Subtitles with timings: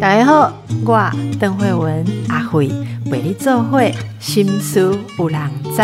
[0.00, 0.52] 大家好，
[0.84, 2.68] 我邓慧文阿慧
[3.10, 5.82] 为你做会心思有人知。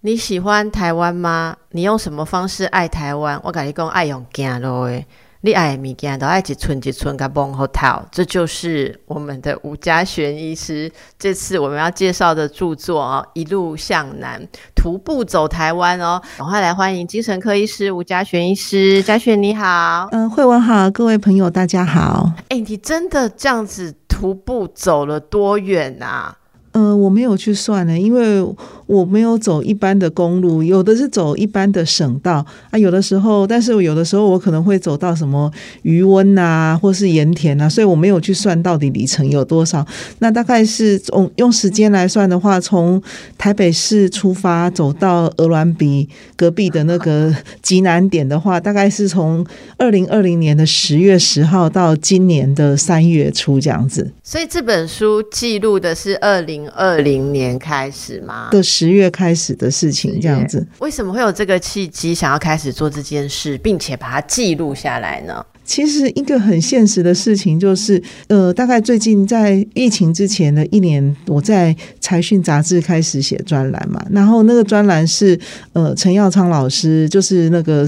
[0.00, 1.56] 你喜欢台湾吗？
[1.70, 3.40] 你用什么方式爱台湾？
[3.42, 5.04] 我跟你讲，爱用行路的。
[5.46, 10.90] 你爱物件都爱一寸一寸甲往后套，这就是我们的吴家璇医师。
[11.16, 19.00] 这次我们要介绍的著作哦，《一路向南，徒步走台湾》哦，赶快来欢迎精神科医师吴家璇医师。
[19.04, 22.28] 家璇你好，嗯，慧文好，各位朋友大家好。
[22.48, 26.38] 哎，你真的这样子徒步走了多远啊？
[26.72, 28.44] 呃，我没有去算呢，因为
[28.86, 35.50] 我没有走一般的公路，有的是走一般的省道啊，有的时候，但是有的时候我可能会走到什么
[35.82, 39.84] 余温呐，或是盐田呐，所以我没有去算到底里程有多少。
[40.20, 43.02] 那大概是从用时间来算的话，从
[43.36, 49.44] 台北市出发走到鹅銮鼻隔壁的那个极南点的话，大概是从
[49.78, 54.10] 二零二零年的十月十号到今年的三月初这样子。
[54.22, 56.56] 所以这本书记录的是二零。
[56.76, 58.48] 二零年开始吗？
[58.50, 60.66] 的十月开始的事情，这样子。
[60.80, 65.42] 为什么会有这个契机，想要开始做这件事，并且把它记录下来呢？
[65.66, 74.00] 其实一个很现实的事情就是，呃，大概最近在疫情之前的一年，我在财讯杂志开始写专栏嘛。
[74.10, 75.38] 然后那个专栏是
[75.72, 77.84] 呃陈耀昌老师，就是那个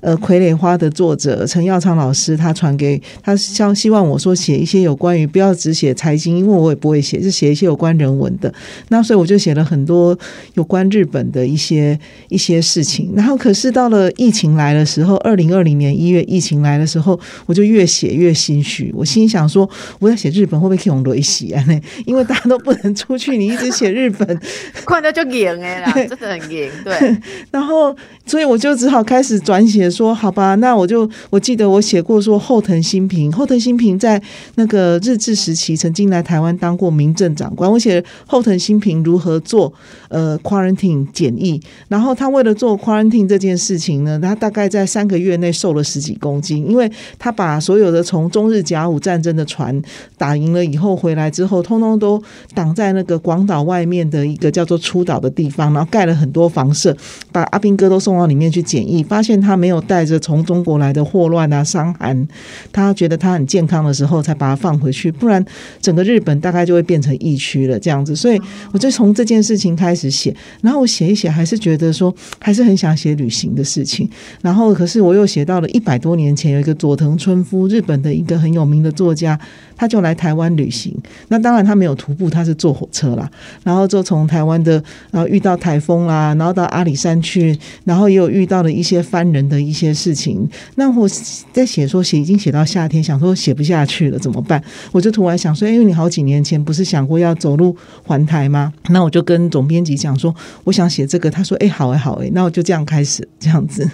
[0.00, 8.52] 呃傀儡花的作者陈耀昌老师，他传给他，希希望我说写一些有关于不要只写财经，因为我也不会写，是写一些有关人文的。
[8.88, 10.18] 那所以我就写了很多
[10.54, 11.96] 有关日本的一些
[12.28, 13.12] 一些事情。
[13.14, 17.19] 然后可是到了疫情来的时候，二零二零年一月疫情来的时候。
[17.46, 19.68] 我就越写越心虚，我心想说，
[19.98, 21.64] 我要写日本会不会用雷喜啊？
[22.06, 24.40] 因为大家都不能出去，你一直写日本，
[24.86, 26.70] 看到就赢哎啦， 真的很赢。
[26.84, 27.16] 对，
[27.50, 27.94] 然后
[28.26, 34.20] 所以我就只好开始转写，说好吧，那我就我记得我写过说后藤新平，后藤新平在
[34.56, 39.72] 那个日治时期曾经来台湾当过民政长官，我写后藤新平如何做
[40.08, 46.90] 呃 quarantine 检疫，然后他为了做 quarantine 这件事情呢，他大概在三个月内瘦了十几公斤，因为。
[47.18, 49.80] 他把所有的从中日甲午战争的船
[50.16, 52.22] 打赢了以后回来之后，通通都
[52.54, 56.96] 挡在那个广岛外面的一个叫做出岛的地方，然后盖了很多房舍，
[57.32, 62.28] 把阿兵哥都送到里面去检疫，发现他没有带着从中国来的霍乱啊、伤寒，
[62.72, 65.44] 他觉得他很健康的时候才把他放回去，不然
[65.80, 68.14] 整个日本大概就会变成疫区了这样子。
[68.14, 68.40] 所以
[68.72, 74.08] 我就从这件事情开始写，然后我写一写，还是觉得说还是很想写旅行的事情，
[74.42, 79.38] 然后可是我又写到了一百多年前有一个作藤春夫，日本的一个很有名的作家，
[79.74, 80.94] 他就来台湾旅行。
[81.28, 83.28] 那当然他没有徒步，他是坐火车啦。
[83.64, 84.72] 然后就从台湾的，
[85.10, 90.46] 然后遇到台风啦，然后到阿里山去，然后也有遇到了一些翻人的一些事情。
[90.74, 91.08] 那我
[91.54, 94.62] 在写说写已经写到夏天，想说写不下去了怎么办？
[94.92, 97.74] 我就突然想说，因为你好几年前不是想过要走路
[98.04, 98.72] 环台吗？
[98.90, 100.34] 那我就跟总编辑讲说，
[100.64, 101.30] 我想写这个。
[101.30, 103.88] 他说：“哎，好哎，好哎。”那我就这样开始这样子。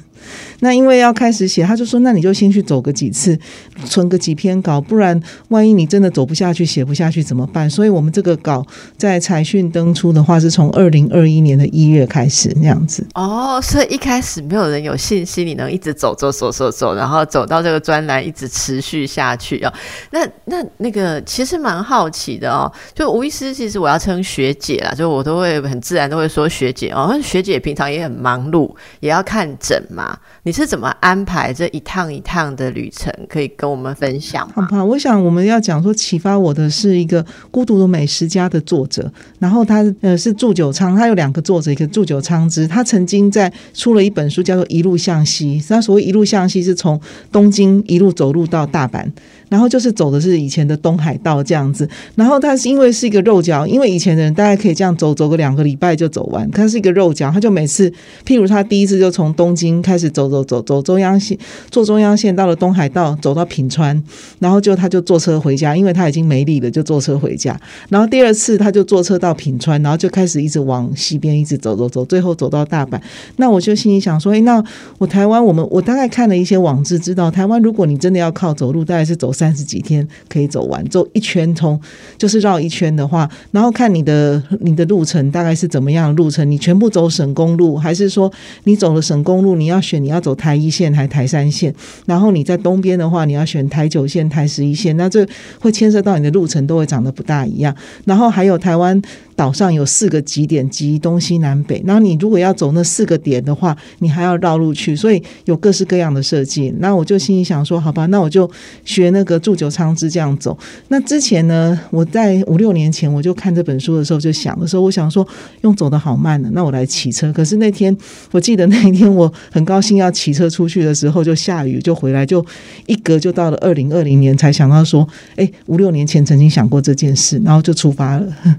[0.61, 3.39] 那因为要开始写，他就说：“那你就先去走个几次，
[3.85, 5.21] 存个几篇稿，不然
[5.51, 13.07] 万一你真的走不下去、写不下去怎么办？”所以，我们这个稿在财讯登出的话，是从二零二一年的一月开始那样子。
[13.15, 19.73] 哦，所以一开始没有人有信心你能一直走走走走走，然后走到这个专栏一直持续下去哦。
[20.11, 22.73] 那那那个其实蛮好奇的哦。
[22.95, 27.15] 就吴医师，其实我要称学姐啦，就我都会很自然都会说学姐哦。
[27.23, 30.17] 学姐平常也很忙碌，也要看诊嘛。
[30.45, 33.13] 你是怎么安排这一趟一趟的旅程？
[33.29, 34.67] 可以跟我们分享吗？
[34.71, 45.61] 好吧，我想我们要讲说，启发我的是一个孤独的美食家的作者，然后他呃是祝九昌，他有两个作者，一个祝九昌之，他曾经在出了一本书，叫做《一路向西》。
[45.69, 47.01] 他所谓一路向西，是从
[47.33, 49.05] 东京一路走路到大阪。
[49.49, 57.89] 然后就是走的是以前的东海道这样子，然后他是因为是一个肉脚，因为以前的人大概可以这样走走个两个礼拜就走完，他是一个肉脚，他就每次，
[58.25, 61.39] 譬如他第一次就从东京开始走走走走中央线，
[61.71, 64.03] 坐中央线到了东海道，走到平川，
[64.39, 67.59] 然后就他就坐车回家，因为他已经没力了，就坐车回家。
[67.89, 73.01] 然后第二次他就坐车到平川，然后就开始一直往西边一直走走走，最后走到大阪。
[73.37, 74.63] 那我就心里想说，哎，那
[74.99, 79.33] 我台湾我们我大概看了一些网志，知道台湾如果你真的要靠走路，大概是走。
[79.37, 81.79] 三十几天可以走完，走一圈通
[82.17, 88.33] 就是绕一圈的话，然后看你的你的路程大概是怎么样的路程，你全部走省公路，还是说
[88.65, 91.75] 你走了省公路，你要选你要走台一线还是台三线？
[92.07, 95.27] 然后你再东边的话，你要选台九线、台十一线，那这
[95.61, 97.75] 会牵涉到你的路程都会长得不大一样。
[98.05, 99.01] 然后还有台湾
[99.37, 101.81] 岛上有四个极点，即东西南北。
[101.87, 106.75] 然后你如果要走那四个点的话，你还要绕路去，所以有各式各样的设计。
[106.79, 108.51] 那我就心里想说，好吧，那我就
[108.85, 110.57] 学那个祝九昌之这样走。
[110.89, 115.27] 那之前呢，我在五六年前我就看这本书的时候就想的时候，我想说
[115.61, 117.31] 用走的好慢的，那我来骑车。
[117.33, 117.95] 可是那天
[118.31, 122.45] 我记得那一天我很高兴要骑车出去的时候，就下雨，就回来就
[122.87, 125.07] 一隔就到了二零二零年才想到说，
[125.37, 128.27] 哎，五六年前曾经想过这件事，然后就出发了。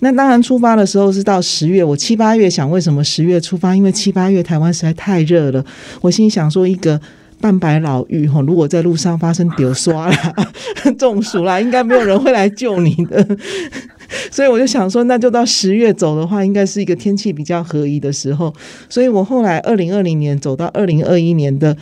[0.00, 3.74] 那当然出发的时候是到十月，我七八月想为什么十月出发？
[3.74, 5.64] 因为七八月台湾实在太热了，
[6.00, 7.00] 我心想说一个。
[7.40, 10.34] 半白老妪哈，如果在路上发生丢刷啦、
[10.98, 13.24] 中暑啦，应该没有人会来救你的。
[14.30, 18.52] 所以我就想说，那就到十月走的话，应该是一个天气比较合宜的时候。
[18.88, 21.76] 所以我后来二零二零年走到二零二一年的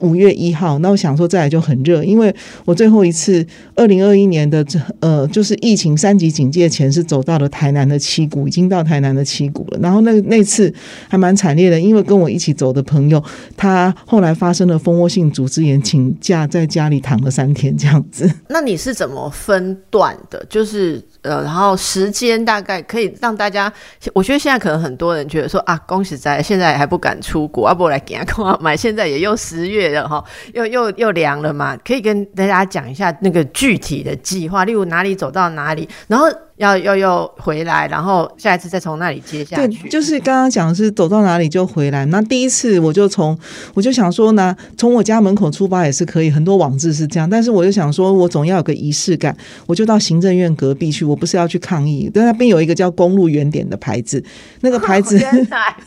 [0.00, 2.34] 五月一号，那我想说再来就很热，因为
[2.64, 3.44] 我最后一次
[3.74, 9.78] 二零二一年的这呃，就是疫情三级警戒前是走到了台南的七股，已经到台南的七股了。
[9.82, 10.72] 然后那那次
[11.08, 13.22] 还蛮惨烈的，因为跟我一起走的朋友，
[13.56, 18.30] 他后来发生了蜂窝性组织炎，请假在家里躺了三天这样子。
[18.48, 20.44] 那你是怎么分段的？
[20.48, 23.72] 就是呃，然后时间大概可以让大家，
[24.12, 30.22] 我觉得现在可能很多人觉得说啊，恭喜在现在还不敢出国，要不来给他买，现在也又十月了哈，
[30.52, 36.26] 又又又凉了嘛，可以跟大家讲一下那个具体的计划，例如哪里走到哪里，然后。
[36.62, 39.82] 要要要回来，然后下一次再从那里接下去。
[39.82, 42.04] 对，就是刚刚讲的是走到哪里就回来。
[42.06, 43.36] 那第一次我就从
[43.74, 47.28] 我就想说呢，从我家门口出发也是可以，很多网志是这样。
[47.28, 49.36] 但是我就想说，我总要有个仪式感，
[49.66, 51.04] 我就到行政院隔壁去。
[51.04, 54.22] 我不是要去抗议，但那边有一个叫公路原点的牌子，
[54.60, 55.20] 那个牌子，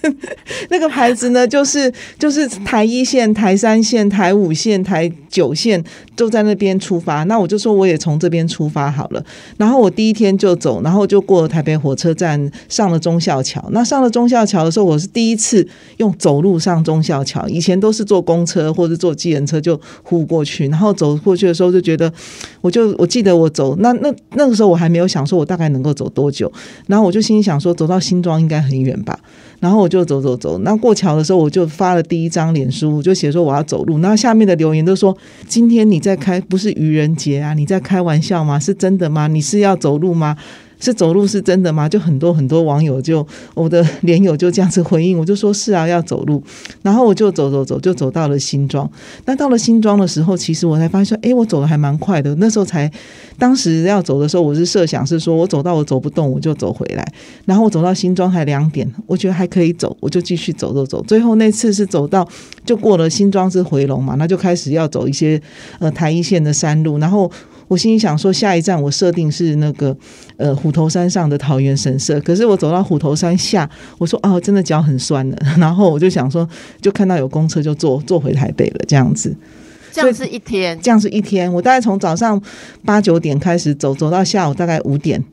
[0.70, 1.90] 那个牌子呢，就是
[2.20, 5.82] 就是台一线、台三线、台五线、台九线
[6.18, 7.24] 都在那边出发。
[7.24, 9.24] 那我就说我也从这边出发好了。
[9.56, 10.54] 然后我第一天就。
[10.66, 13.64] 走，然后就过了台北火车站，上了忠孝桥。
[13.70, 15.68] 那上了忠孝桥的时候，我是第一次
[15.98, 20.68] 用走路上忠孝桥，以前都是坐公车或者坐机人车就呼过去。
[20.70, 22.12] 然后走过去的时候，就觉得，
[22.62, 26.52] 我就我记得我走那那那个时候我还没有想说我大概能够走多久，
[26.88, 29.20] 然后我就心里想说，走到新庄应该很远吧。
[29.60, 34.00] 然后我就走走走，那过桥的时候我就发了第一张脸书，就写说我要走路。
[34.00, 35.16] 那下面的留言都说：
[35.48, 37.54] 今天你在开不是愚人节啊？
[37.54, 38.60] 你在开玩笑吗？
[38.60, 39.28] 是真的吗？
[39.28, 40.36] 你是要走路吗？
[40.86, 41.90] 是走路是真的吗？
[41.90, 46.44] 就很多很多网友就我的连友就这样子回应，我就说是啊，要走路。
[46.84, 48.88] 然后我就走走走，就走到了新庄。
[49.26, 52.36] 那到了新庄的时候，其实我才发现说，哎，我走的还蛮快的。
[52.36, 52.92] 那时候才
[53.40, 57.04] 当时要走的时候，我是设想是说我走到我走不动，我就走回来。
[57.46, 61.02] 然后我走到新庄还两点，我觉得还可以走，我就继续走走走。
[61.08, 62.28] 最后那次是走到
[62.64, 65.42] 就过了新庄是回龙嘛，那就开始要走一些
[65.80, 67.32] 呃台一线的山路，然后。
[67.68, 69.96] 我心里想说，下一站我设定是那个
[70.38, 72.20] 呃虎头山上的桃园神社。
[72.22, 75.38] 可是我走到虎头山下，我说哦，真的脚很酸了。
[75.58, 76.48] 然后我就想说，
[76.82, 78.86] 就看到有公车，就坐坐回台北了。
[78.88, 79.36] 这样子，
[79.92, 81.52] 这样是一天，这样是一天。
[81.52, 82.42] 我大概从早上
[82.84, 85.24] 八九点开始走，走到下午大概五点。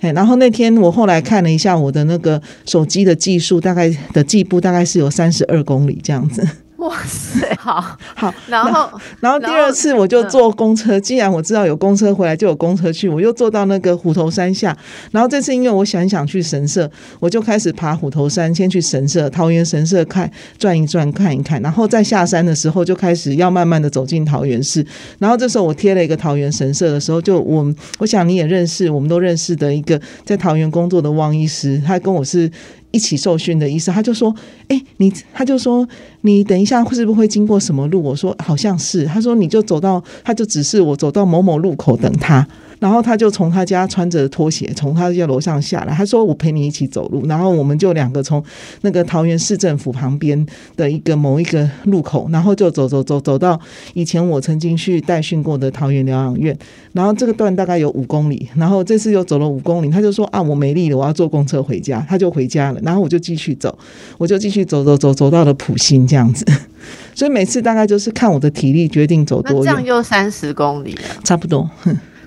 [0.00, 6.46] 嘿，然后那天我后来看了一下我的那个手机的计数，大概的计步大概是有三十二公里这样子。
[6.80, 8.90] 哇塞，好好，然后
[9.20, 14.74] 然后第二次我就坐公车，既然我知道有公车回来，就有公车去，我又坐到那个虎头山下。
[15.10, 24.84] 然后这次因为我想想去神社，我就开始爬虎头山，先去神社桃园神社看转一转看一看，然后再下山的时候就开始要慢慢的走进桃园市。
[25.18, 32.50] 然后这时候我贴了一个桃园神社的时候，就我我想你也认识，我们都认识的一个在桃园工作的汪医师，他跟我是。
[32.90, 34.34] 一起受训的意思，他就说
[34.68, 35.88] ：“哎，你，他就说
[36.22, 42.46] 你等一下是不会经过什么路？”我说：“好像是。”他说：“你就走到，他就指示我走到某某路口等他。”
[42.80, 48.42] 然后他就从他家穿着拖鞋从他家楼上下来，他说：“我陪你一起走路。”然后我们就两个从
[48.80, 50.44] 那个桃园市政府旁边
[50.76, 53.60] 的一个某一个路口，然后就走走走走到
[53.94, 56.58] 以前我曾经去代训过的桃园疗养院。
[56.92, 62.80] 然后这个段大概有五公里，然后这次又走了五公里，他就说：“啊，我没力了，我要坐公车回家。”他就回家了。
[62.82, 63.78] 然后我就继续走，
[64.16, 66.44] 我就继续走走走走到了普兴这样子。
[67.14, 69.64] 所以每次大概就是看我的体力决定走多远。
[69.64, 71.68] 这样又三十公里了，差不多。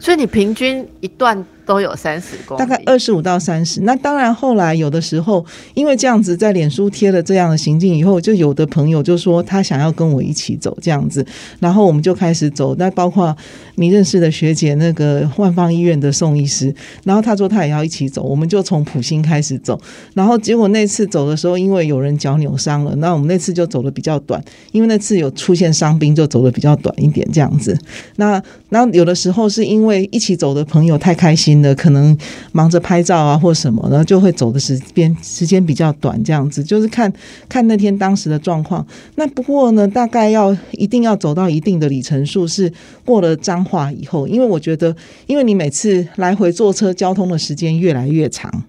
[0.04, 1.46] 所以你平均一段。
[1.66, 3.82] 都有三十公里，大概二十五到三十。
[3.82, 11.26] 那当然，后来有的时候，因为这样子在脸书贴了这样的行径以后，就有的朋友就说他想要跟我一起走这样子，
[11.60, 12.76] 然后我们就开始走。
[12.76, 13.36] 那包括
[13.76, 19.80] 你认识的学姐那个万方医院的宋医师，然后他说他也要一起走，我们就从普兴开始走。
[20.14, 27.78] 然后结果那次走的时候，因为有人脚扭伤了，那我们那次就走的比较短，因为那次有出现伤兵，就走的比较短一点这样子。
[28.18, 31.53] 那那有的时候是因为一起走的朋友太开心。
[31.62, 32.18] 的，可能
[32.52, 37.12] 忙着拍照啊或什么，然后就会走的时间时间比较短，这样子就是看
[37.48, 38.86] 看那天当时的状况。
[39.16, 42.72] 那不过呢，大概要一定要走到一定的里程数，是
[43.06, 44.96] 过了彰化以后，因为我觉得，
[45.28, 48.64] 因为你每次来回坐车交通的时间越来越长。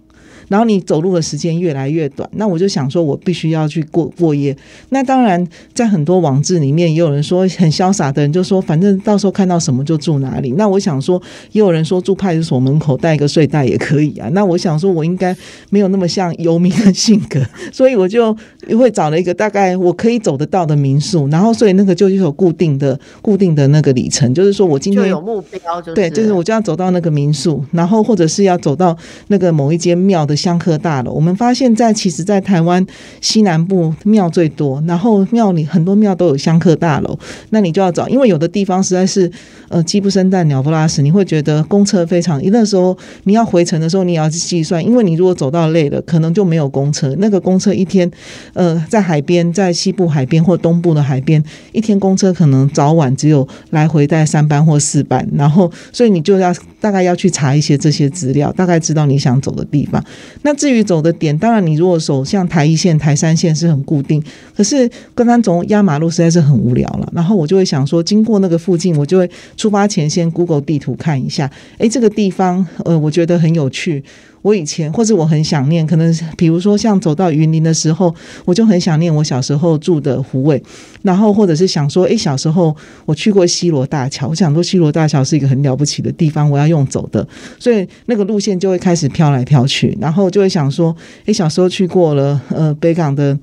[0.49, 4.57] 然后你走路的时间越来越短，那我就想说，我必须要去过过夜。
[4.91, 10.53] 那当然，在很多网志里面，也有人说很潇洒的人就说，反正到时候看到什么就住哪里。
[10.53, 11.21] 那我想说，
[11.53, 14.29] 也有人说住派出所门口带一个睡袋也可以啊。
[14.33, 15.35] 那我想说，我应该
[15.71, 17.41] 没有那么像游民的性格，
[17.73, 18.37] 所以我就
[18.79, 21.27] 会找了一个大概我可以走得到的民宿。
[21.29, 28.95] 然后，所以那个就有固定的、固定的那个里程，就是说我今天有目标，就对，就是我就要走到那个民宿，然后或者是要走到
[29.29, 30.34] 那个某一间庙的。
[30.35, 32.85] 香客大楼，我们发现，在其实，在台湾
[33.21, 37.19] 西南部庙最多，然后庙里很多庙都有香客大楼，
[37.51, 39.31] 那你就要找，因为有的地方实在是
[39.69, 48.11] 呃鸡不生蛋，鸟不拉屎，你会觉得公车非常，那时候你要回程的时候，你也要去计算，因为你如果走到累了，可能就没有公车，那个公车一天，
[48.53, 60.03] 呃，在海边，在西部海边或东部的海边，一天公车可能早晚只有来回带三班或四班，然后所以你就要大概要去查一些这些资料，大概知道你想走的地方。
[60.43, 64.23] 那至于走的点，当然你如果走像台一线、台三线是很固定，
[64.57, 67.09] 可是刚刚走压马路实在是很无聊了。
[67.13, 74.03] 然后我就会想说，经过那个附近，我就会出发前先 Google 地图看一下，诶，这个地方呃，我觉得很有趣。
[74.45, 80.63] 我以前或者我很想念，可能比如说像走到云林的时候，我就很想念我小时候住的湖尾，
[81.01, 87.27] 然后或者是想说，诶，小时候我去过西罗大桥，我想说西罗大桥是一个很了不起的地方，我要用走的，
[87.59, 93.39] 所以那个路线就会开始飘来飘去，然后就会想说，诶，小时候去过了，呃，北港的。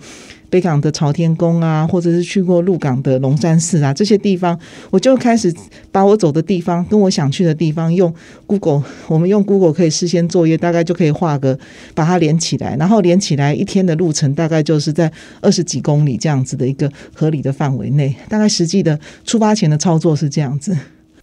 [0.52, 4.60] 北港的朝天宫啊，或者是去过鹿港的龙山寺啊，这些地方，
[4.92, 5.52] 我就开始
[5.92, 8.14] 把我走的地方跟我想去的地方用
[8.46, 11.58] Google，我们用 Google 可以事先作业，大概就可以画个
[11.96, 20.78] 把它连起来，然后连起来一天的路程大概就是在二十几公里这样子的一个合理的范围内，大概实际的出发前的操作是这样子。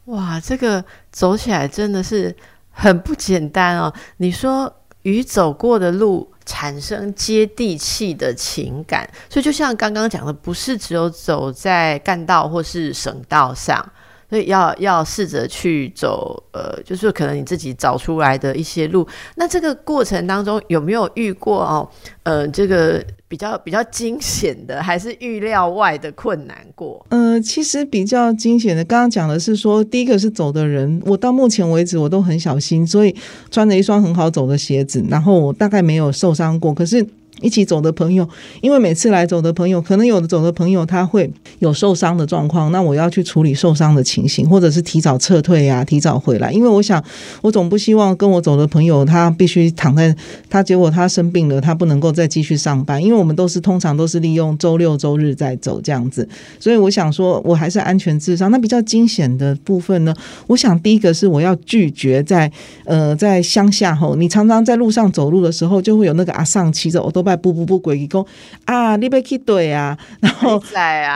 [0.07, 0.83] 哇，这个
[1.13, 2.35] 走起来真的是
[2.71, 3.93] 很不简单哦！
[4.17, 6.31] 你说与走过的路。
[6.49, 13.87] 产生接地气的情感，所以就像刚刚讲的，不是只有走在干道或是省道上，
[14.29, 19.07] 所以要要试着去走，呃，就是可能你自己找出来的一些路。
[19.37, 21.89] 那这个过程当中有没有遇过哦？
[22.23, 23.05] 呃，这个。
[23.31, 27.05] 比较比较惊险的，还是预料外的困难过？
[27.11, 33.15] 呃，其实比较惊险的，刚刚讲的是说，第一个是走的人，我到目前为止我都很小心，所以
[33.51, 36.73] 穿着一双很好走的鞋子，然后我大概没有受伤过。
[36.73, 37.07] 可是。
[37.41, 38.29] 一起走的朋友，
[38.61, 41.31] 因为每次来走的朋友，可能有的走的朋友他会
[41.61, 46.51] 有受伤的状况，那我要去处理受伤的情形，或者是提早撤退呀，提早回来。
[46.53, 47.03] 因为我想，
[47.43, 50.15] 我总不希望跟我走的朋友他必须躺在
[50.51, 53.03] 他，结果他生病了，他不能够再继续上班。
[53.03, 56.29] 因为我们都是通常都是利用周六周日在走这样子，
[56.59, 58.51] 所以我想说，我还是安全至上。
[58.51, 60.15] 那比较惊险的部分呢？
[60.47, 62.51] 我想第一个是我要拒绝在
[62.85, 67.49] 呃在乡下吼，你常常在路上走路的时候，就会有那个阿上骑着我都。
[67.49, 68.25] 不不过去讲
[68.65, 68.97] 啊！
[68.97, 70.61] 你要去对啊，然后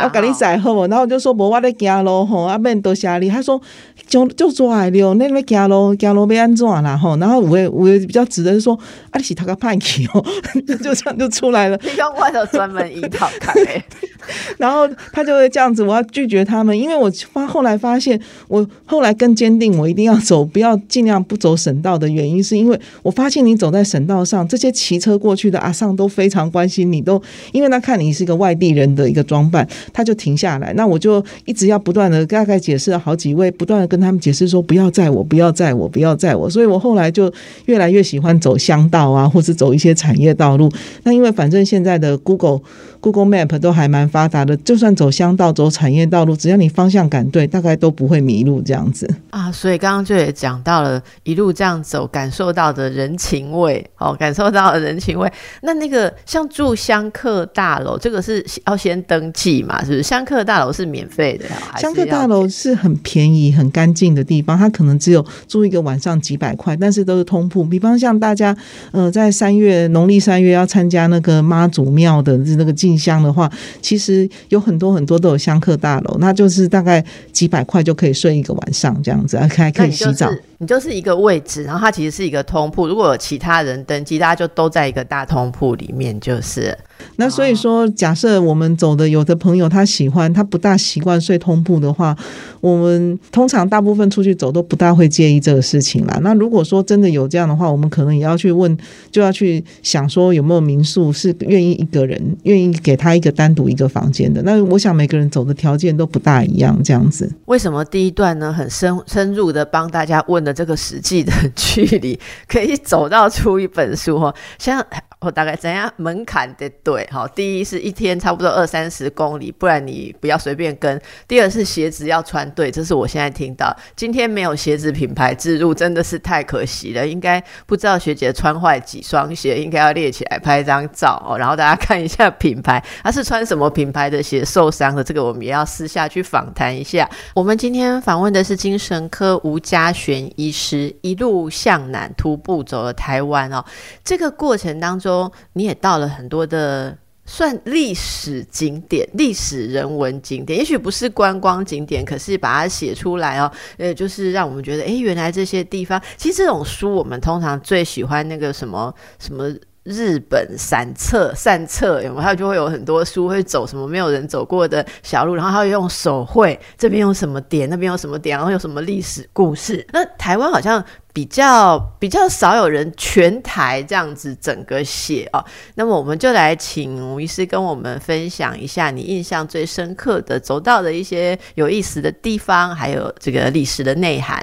[0.02, 3.28] 我跟你载好无，然后就说无我咧行路吼，啊免多谢你。
[3.28, 3.61] 他说
[4.07, 7.16] 就就拽了，那要行路行路要安怎啦吼？
[7.19, 8.75] 然后我我比较直的说，
[9.11, 10.25] 啊你是他个叛逆哦，
[10.66, 11.78] 就这样就出来了。
[11.83, 13.52] 你讲我有专门一套开，
[14.57, 26.12] 然后他就会这样子，我要拒绝他们，因为我发后来发现，我后来更坚定，我一定要走，不要尽量不走省道的原因，是因为我发现你走在省道上，这些骑车过去的阿上都。
[26.12, 27.19] 非常关心你，都
[27.52, 30.71] 因为他看你是一个外地人的一个装扮，他就停下来。
[30.75, 36.50] 那我就一直要不断的大概解释了好几位，不断的跟他们解释说不要载我，不要载我，不要载我。
[36.50, 37.33] 所以我后来就
[37.64, 40.71] 越来越喜欢走乡道啊，或者走一些产业道路。
[41.05, 42.61] 那因为反正现在的 Google。
[43.03, 49.51] Google Map 都还蛮发达的，就算走乡道、走产业道路，只要你方向感对，大概都不会迷路这样子啊。
[49.51, 55.31] 所以刚刚就也讲到了，一路这样走，感受到的人情味哦，感受到的人情味。
[55.63, 59.85] 那那个像住香客大楼，这个是要先登记嘛？
[59.85, 60.03] 是不是？
[60.05, 61.47] 香客大楼是免费的，
[61.81, 67.65] 香客大楼是很便宜、很干净的地方，它可能只有住一个晚上几百块，但是都是通铺。
[67.65, 68.57] 比方像大家
[68.93, 73.03] 呃，在三月农历三月要参加那个妈祖庙的那个祭。
[73.03, 80.31] 香的话，其实有很多很多都有香客大楼，那就是大概几百块就可以睡一个晚上这样子，还可以洗澡。
[80.62, 82.87] 你就是一个位置，然后它其实是一个通铺。
[82.87, 86.73] 如果有其他人登记，大家就都在一个大通铺里面，就是。
[87.16, 92.16] 那所以说，假设我们走的有的朋友他喜欢，他不大习惯睡通铺的话，
[92.61, 96.16] 我们通常大部分出去走都不大会介意这个事情啦。
[96.23, 98.78] 那如果说真的有这样的话，我们可能也要去问，
[99.11, 104.40] 就要去想说有没有民宿是愿意一个人愿意给他一个单独一个房间的。
[104.42, 107.28] 那我想每个人走的条件都不大一样，这样子。
[107.47, 108.52] 为什么第一段呢？
[108.52, 114.87] 很深深入的帮大家问这个实际的 距离，可以走到出一本书哈，像。
[115.25, 121.00] 我大概怎样门槛的对，好，第一是一天差不多二三十公里，不然你不要随便跟。
[121.29, 123.73] 第二是鞋子要穿对，这是我现在听到。
[123.95, 127.07] 今天没有鞋子品牌植入，真的是太可惜了。
[127.07, 137.09] 应该不知道学姐穿坏几双鞋，应该要列起来拍一张照哦，然后大家 看一下品牌，她是穿什么品牌的鞋受伤的，这个我们也要私下去访谈一下。
[137.33, 143.64] 我们今天访问的是精神科吴家璇医师，一路向南徒步走了台湾哦，
[144.02, 145.12] 这个过程当中。
[145.54, 159.49] 你也到了很多的算历史景点、历史人文景点，也许不是观光景点，可是把它写出来哦，呃，就是让我们觉得，哎，原来这些地方，其实这种书我们通常最喜欢那个什么什么
[159.85, 162.23] 日本散册、散册，有没有？
[162.23, 169.87] 它就会有很多书会走什么没有人走过的小路，然后它会用手绘，这边用什么点，那边用什么点，然后有什么历史故事。
[169.92, 170.85] 那台湾好像。
[171.12, 184.42] 比较比较少有人全台这样子整个写哦，那么我们就来请吴医师跟我们分享一下你印象最深刻的走到的一些有意思的地方，还有这个历史的内涵。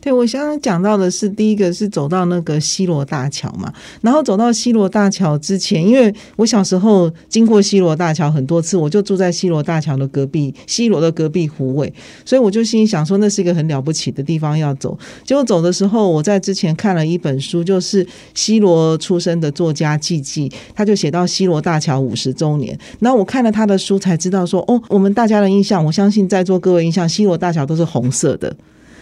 [0.00, 11.92] 对我刚刚讲到的是第一个是走到那个西罗大桥嘛，然后走到西罗大桥之前，因为我小时候经过西罗大桥很多次，我就住在西罗大桥的隔壁，西罗的隔壁湖尾，
[12.24, 14.98] 所以我就心里想说那是一个很了不起的地方要走。
[15.24, 16.08] 结果走的时候。
[16.08, 22.76] 我在之前看了一本书，就是西罗出生的作家季季，他就写到西罗大桥五十周年。
[22.98, 28.56] 然后我看了他的书，才知道说，哦，我们大家的印象，我相信在座各位印象，西罗大桥都是红色的。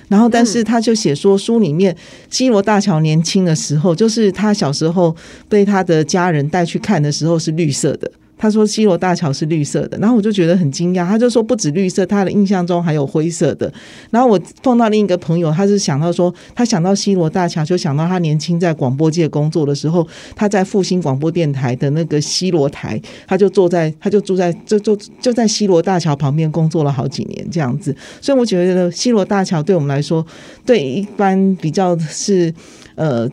[0.09, 1.97] 然后，但是他就写说，书里面
[2.29, 5.15] 基罗大桥年轻的时候，就是他小时候
[5.49, 8.11] 被他的家人带去看的时候是绿色的。
[8.39, 11.07] 他说西罗大桥是绿色的，然后我就觉得很惊讶。
[11.07, 13.73] 他就说不止绿色，他的印象中还有灰色的。
[14.11, 27.97] 然后我碰到另一个朋友，他是想到说，他想到西罗大桥，就想到他年轻在广播界工作的时候，他在复兴广播电台的那个西罗台，他就坐在，他就住在，就就就在西罗大桥旁边工作了好几年这样子。
[28.21, 30.25] 所以我觉得西罗大桥对我们来说，
[30.65, 32.53] 对一般比较是。
[32.97, 33.31] 呃，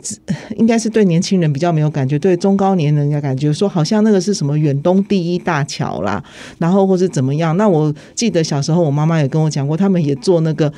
[0.56, 6.22] 应该是对年轻人比较没有感觉，对中高年人家感觉说好像那个是什么远东第一大桥啦，
[6.58, 7.56] 然后或是怎么样。
[7.56, 10.72] 那我记得小时候我妈妈也跟我讲过，他们也做那个。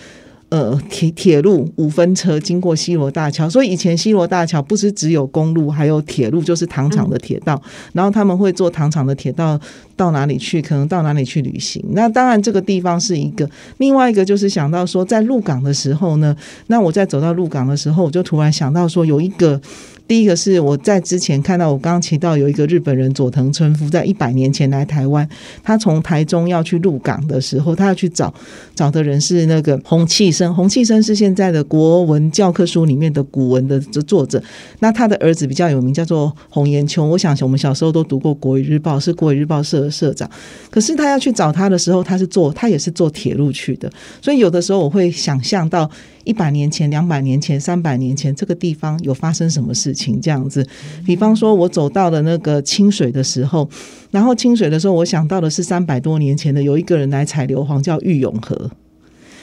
[0.48, 7.60] 呃，铁铁路五分车经过西罗大桥，所以以前西罗大桥不是只有公路，还有铁路，就是糖厂的铁道。
[7.92, 9.60] 然后他们会坐糖厂的铁道
[9.96, 10.62] 到哪里去？
[10.62, 11.84] 可能到哪里去旅行？
[11.90, 13.48] 那当然这个地方是一个。
[13.78, 16.36] 另外一个就是想到说，在鹿港的时候呢，
[16.68, 19.60] 那我在走到鹿港的时候，我就突然想到说，有一个。
[20.08, 25.28] 第一个是我在之前看到，我刚刚提到有一个日本人佐藤春夫，在一百年前来台湾，
[25.62, 28.32] 他从台中要去鹿港的时候，他要去找
[28.74, 34.42] 找的人是那个洪气生，洪气生是现在的国文教科书里面的古文的作者，
[34.78, 37.04] 那他的儿子比较有名，叫做洪延秋。
[37.04, 40.30] 我想我们小时候都读过《国语日报》，是《国语日报》社的社长。
[40.70, 43.90] 可是他要去找他的时候，他是坐他也是坐铁路去的，
[44.22, 45.90] 所以有的时候我会想象到。
[46.26, 50.20] 一百年前、两百年前、三百年前，这个地方有发生什么事情？
[50.20, 50.64] 这样子，
[51.06, 53.66] 比方说，我走到了那个清水的时候，
[54.10, 58.70] 然后清水的时候，我想到的是三百多年前的有一个人来采硫磺，叫玉永河。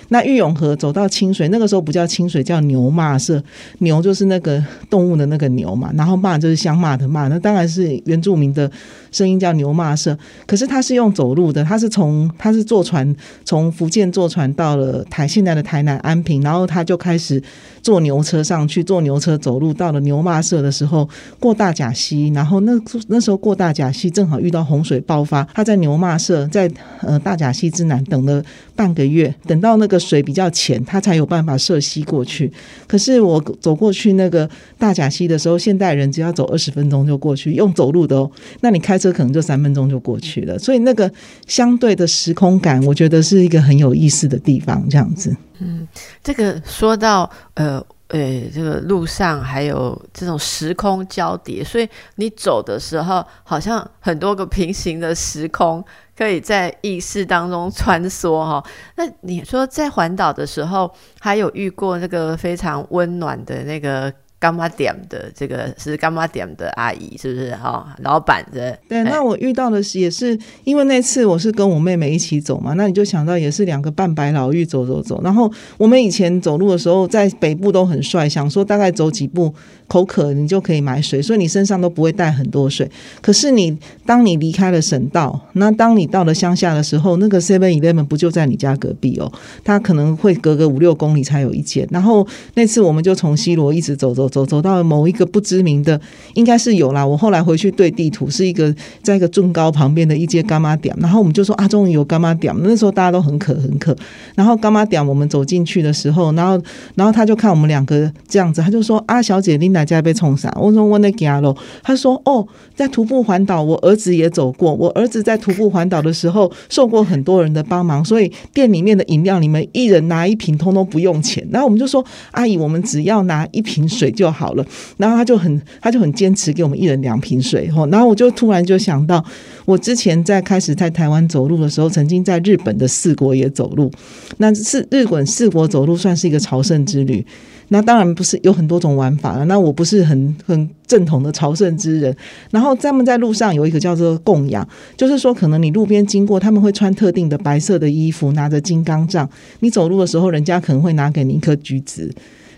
[0.09, 3.43] 那玉永河走到清水，那个时候不叫清水，叫牛骂社。
[3.79, 8.69] 牛就是那个动物的那个牛嘛，然后骂就是相骂的骂，那当然是原住民的。
[9.13, 17.41] 声音叫牛骂社，可是他是用走路的，他是从他是坐船从福建坐船到了台现在的台南安平，然后他就开始
[17.83, 21.07] 坐牛车上去，坐牛车走路到了牛骂社的时候，
[21.39, 22.73] 过大甲溪，然后那
[23.07, 26.67] 那时候过大甲溪正好遇到洪水爆发，他在牛骂社在
[27.01, 28.43] 呃大甲溪之南等了
[28.75, 32.51] 半个月，等到那个水比较浅，他才有办法涉溪过去。
[32.87, 34.49] 可是我走过去那个
[34.79, 38.97] 大甲溪的时候，现代人只要走二十分钟就过去，用走路的哦，那你开。
[39.03, 41.11] 这可能就三分钟就过去了，所以那个
[41.45, 44.87] 相对的时空感，我觉得是一个很有意思的地方。
[44.89, 45.85] 这样子，嗯，
[46.23, 47.85] 这个说到呃。
[48.09, 55.83] 呃，这个路上还有这种时空交叠，所以你走的时候，好像很多个平行的时空
[56.15, 58.63] 可以在意识当中穿梭哈。
[58.97, 64.13] 那你说在环岛的时候，还有遇过那个非常温暖的那个？
[64.43, 67.95] 干妈点的这个是干妈点的阿姨，是不是哈？
[67.99, 69.01] 老板的对。
[69.03, 75.21] 那我遇到的是也是因为那次我是跟我妹妹一起走嘛，那你就想到也是两个半白老妪走走走。
[75.23, 79.53] 然后我们以前走路的时候在北部都很帅，想说大概走几步
[79.93, 82.89] 口渴你就可以买水，所以你身上都不会带很多水。
[83.21, 83.77] 可是你
[84.07, 89.31] 当你离开了省道，那当你到了乡下的时候，那个 Seven Eleven 不就在你家隔壁哦？
[89.63, 91.87] 它可能会隔个五六公里才有一间。
[91.91, 92.25] 然后
[92.55, 94.23] 那次我们就从西罗一直走走。
[94.33, 95.99] 走走到某一个不知名的，
[96.33, 97.05] 应该是有啦。
[97.05, 100.95] 我后来回去对地图，是一个在一个中高旁边的一间干妈店。
[100.97, 102.51] 然后我们就说啊，终于有干妈店。
[102.61, 103.95] 那时候大家都很渴很渴。
[104.33, 106.59] 然后干妈店我们走进去的时候，然后
[106.95, 110.51] 然后他就看我们两个这样子，他就说啊，小姐，你哪家被冲散？
[110.59, 111.55] 我说我那家喽。
[111.83, 112.43] 他说哦，
[112.75, 114.73] 在徒步环岛，我儿子也走过。
[114.73, 121.47] 我儿子在徒步环岛的时候，受过很多人的帮忙，所以店里面的饮料，你们一人拿一瓶，通通不用钱。
[121.51, 124.23] 然后我们就说，阿姨，我们只要拿一瓶水就。
[124.23, 124.65] 就好了，
[124.95, 129.21] 然后他就很他就很坚持给我们一人两瓶水吼，然后我就突然就想到，
[129.65, 133.91] 我之前在开始在台湾走路的时候，曾经在日本的四国也走路，
[134.37, 137.25] 那是日本四国走路算是一个朝圣之旅，
[137.73, 142.15] 那当然不是有很多种玩法了，那我不是很很正统的朝圣之人，
[142.51, 149.27] 然后他们在路上有一个叫做供养，就是说可能你路边经过，他们会穿特定的白色的衣服，拿着金刚杖，
[149.61, 152.13] 你走路的时候，人家可能会拿给你一颗橘子。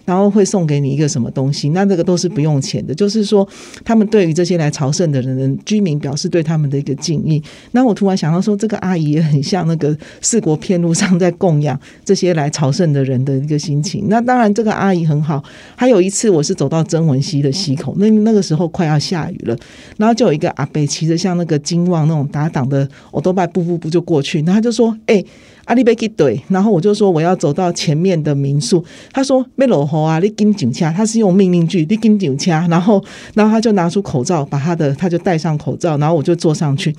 [0.06, 1.70] 然后会送给你一个什么东西？
[1.70, 2.94] 那这个都是不用钱的。
[2.94, 3.48] 就是说，
[3.84, 7.42] 他们对于这些来朝圣的人居民表示对他们的一个敬意。
[7.72, 14.06] 那我突然想到说，这个阿姨也很像那个四国片路上在供养这些来朝圣的人的一个心情。
[14.10, 15.44] 那当然，这个阿姨很好。
[15.76, 19.58] 还有一次，我是走到曾文溪的溪口，那那个时候快要下雨了，
[19.98, 25.24] 然后就有一个阿伯骑着像那个金旺那种打挡的欧都拜，步步步就过去，然后他就说：“哎。”
[25.66, 28.86] 阿里贝基对，然后我就说我要走到前面的民宿。
[29.12, 32.68] 他说没落哦啊，你跟警掐，他是用命令句，你跟警掐。
[32.68, 33.04] 然后，
[33.34, 36.94] 然后他就拿出口罩，把他的他就戴上口罩，然后我就坐上去。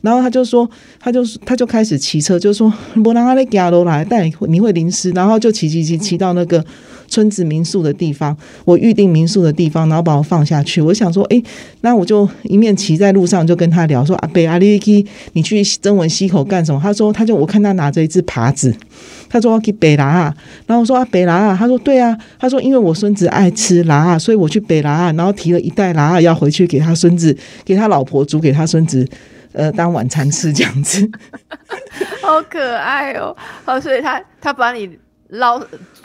[0.00, 2.72] 然后他就说， 他就他就开始骑车，就说
[3.04, 5.10] 不让阿里加罗来，但 你会淋湿。
[5.12, 6.64] 然后就骑骑骑骑到那个。
[7.10, 10.80] 村子民宿的地方，我预定民宿的地方，然后把我放下去。
[10.80, 11.42] 我想说，哎，
[11.80, 18.72] 那我就一面骑在路上，就跟他聊说：“阿北阿里基，你去曾文溪口干什么？”他说：“他就我看他拿着一只耙子，
[19.28, 20.32] 他说要去北拉。”
[20.66, 29.04] 然后我说：“啊，北拉。”他说：“对啊。”他说：“因为我孙子爱吃拉，所以我去北拉，然后提了一袋拉要回去给他孙子，给他老婆煮给他孙子，
[29.52, 31.10] 呃，当晚餐吃这样子。
[32.22, 33.36] ”好可爱哦！
[33.64, 34.88] 好，所以他他把你。
[35.30, 35.62] 捞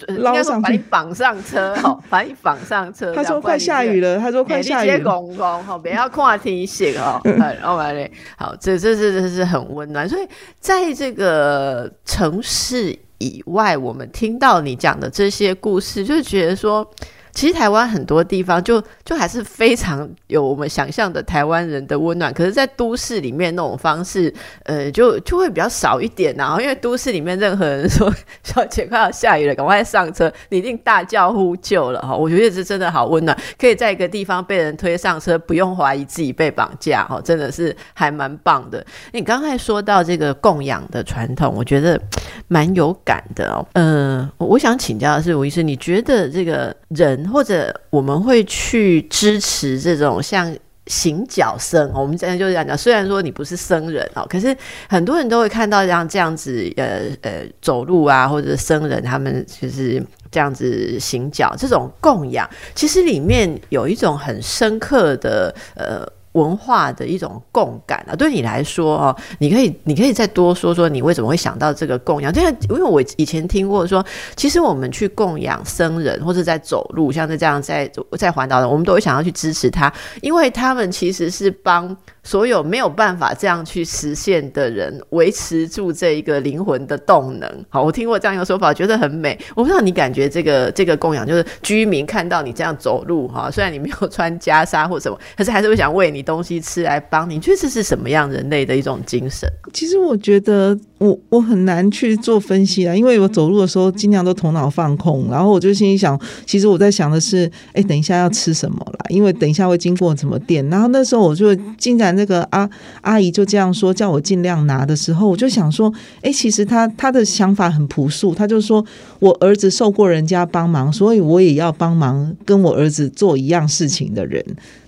[0.08, 3.14] 捞上把你绑上车，好， 把你绑上车。
[3.14, 4.88] 他说快下雨了，他说快下雨。
[4.88, 7.20] 接公公，哈，不要跨天色哦。
[7.38, 10.08] 然后来嘞，好，这这这这是很温暖。
[10.08, 10.28] 所以
[10.60, 16.90] 在这个城市以外，我们听到你讲的这些故事，就觉得说。
[17.36, 26.58] 其实台湾很多地方就就还是非常有我们想象的台湾人的温暖，可是，在都市里面那种方式，呃，就就会比较少一点呐。
[26.62, 32.16] 因为都市里面任何人说小姐快要下雨了，赶快上车，你一定大叫呼救了哈。
[32.16, 38.84] 我觉得这真的好温暖，可以在一个地方被人推上车，不用怀疑自己被绑架哈，真的是还蛮棒的。
[39.12, 42.00] 你刚才说到这个供养的传统，我觉得
[42.48, 43.66] 蛮有感的哦。
[43.74, 47.28] 嗯，我想请教的是吴医生，你觉得这个人？
[47.30, 50.56] 或者我们会去支持这种像
[50.88, 54.56] 行脚僧，我们现在就是讲讲，虽然说你不是僧人哦，可是
[54.88, 66.08] 很多人都会看到像这样子，呃呃，走路啊，或者僧人他们就是这样子行脚，这种供养，其实里面有一种很深刻的呃。
[66.36, 72.34] 文化的一种共感啊，对你来说哦，你可以，你可以再多说说你为什么会想到这个供养？
[72.34, 81.96] 因为因为我以前听过说，其实我们去供养僧人或者在走路，像是这样在在环岛的，我们都会想要去支持他，因为他们其实是帮。
[82.26, 87.50] 所有没有办法这样去实现的人，维持住这一个灵魂的动能。
[87.70, 89.40] 好，我听过这样一个说法，觉得很美。
[89.56, 99.48] 我不知道你感觉这个这个供养，就是居民看到你这样走路哈，虽然你没有穿袈裟或什么，可是还是会想喂你东西吃来帮你，你觉得这是什么样人类的一种精神？
[99.72, 109.06] 其实我觉得我我很难去做分析啊，因为我走路的时候尽量都头脑放空，然后我就心里想，其实我在想的是，哎，等一下要吃什么啦？
[109.10, 112.70] 因为等一下会经过什么店，然后那时候我就竟然那个阿
[113.02, 118.84] 阿姨就这样说，叫我尽量拿的时候，我就想说，哎，其实他他的想法很朴素，他就说
[119.20, 124.44] 我儿子受过人家帮忙，所以我也要帮忙跟我儿子做一样事情的人。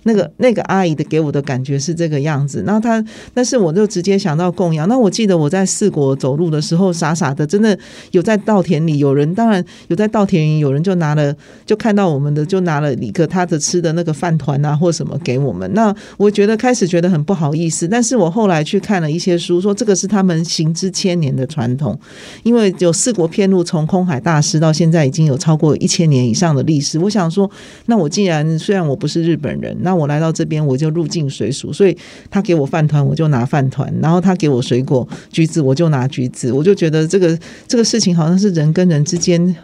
[0.08, 4.88] 那个那个阿姨的给我的感觉是这个样子，然后她，但是我就直接想到供养。
[4.88, 7.78] 那我记得我在四国走路的时候，傻傻的，真的
[8.12, 11.34] 有在稻田里，有人当然有在稻田里，有人就拿了，
[11.66, 15.70] 就看到我们的，就拿了一个他的吃的那个饭团啊，或什么给我们。
[15.74, 21.98] 那我觉得开始觉得很不好意思，但是我后来去看了一些书，说这个是他们行之千年的传统，
[22.42, 26.98] 因为有四国片路从空海大师到现在已经有超过一千年以上的历史。
[26.98, 27.50] 我想说，
[27.86, 31.96] 那我既然虽然我不是日本人，那我来到这边我就入境随俗，所以
[32.30, 39.56] 他给我饭团我就拿饭团，然后他给我水果橘子我就拿橘子，我就觉得这个这个事情好像是人跟人之间。